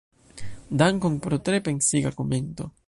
[0.79, 2.63] Dankon pro tre pensiga komento.